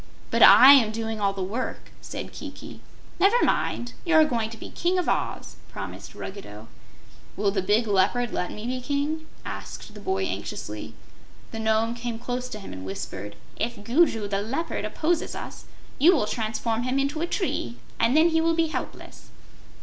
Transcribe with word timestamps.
"But 0.31 0.41
I 0.41 0.73
am 0.73 0.91
doing 0.91 1.21
all 1.21 1.31
the 1.31 1.43
work," 1.43 1.91
said 2.01 2.31
Kiki. 2.31 2.79
"Never 3.19 3.43
mind; 3.45 3.93
you're 4.03 4.25
going 4.25 4.49
to 4.49 4.57
be 4.57 4.71
King 4.71 4.97
of 4.97 5.07
Oz," 5.07 5.57
promised 5.69 6.15
Ruggedo. 6.15 6.67
"Will 7.35 7.51
the 7.51 7.61
big 7.61 7.85
Leopard 7.85 8.33
let 8.33 8.51
me 8.51 8.65
be 8.65 8.81
King?" 8.81 9.27
asked 9.45 9.93
the 9.93 9.99
boy 9.99 10.25
anxiously. 10.25 10.95
The 11.51 11.59
Nome 11.59 11.93
came 11.93 12.17
close 12.17 12.49
to 12.49 12.59
him 12.59 12.73
and 12.73 12.83
whispered: 12.83 13.35
"If 13.57 13.83
Gugu 13.83 14.27
the 14.27 14.41
Leopard 14.41 14.85
opposes 14.85 15.35
us, 15.35 15.65
you 15.99 16.13
will 16.15 16.25
transform 16.25 16.81
him 16.81 16.97
into 16.97 17.21
a 17.21 17.27
tree, 17.27 17.77
and 17.99 18.17
then 18.17 18.29
he 18.29 18.41
will 18.41 18.55
be 18.55 18.69
helpless." 18.69 19.29